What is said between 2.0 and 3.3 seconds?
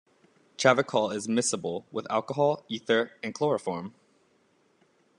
alcohol, ether,